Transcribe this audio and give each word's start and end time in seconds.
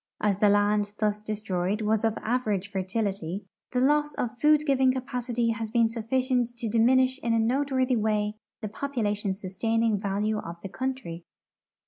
As 0.19 0.39
the 0.39 0.49
land 0.49 0.93
thus 0.97 1.21
destroyed 1.21 1.81
was 1.81 2.03
of 2.03 2.17
average 2.23 2.71
fertility, 2.71 3.45
the 3.71 3.79
loss 3.79 4.15
of 4.15 4.41
food 4.41 4.63
giving 4.65 4.91
capacity 4.91 5.49
has 5.51 5.69
been 5.69 5.87
sufficient 5.87 6.47
to 6.57 6.67
diminish 6.67 7.19
in 7.21 7.35
a 7.35 7.39
noteworthy 7.39 7.95
w^ay 7.95 8.33
the 8.61 8.67
population 8.67 9.35
sustaining 9.35 9.99
value 9.99 10.39
of 10.39 10.55
the 10.63 10.69
country. 10.69 11.23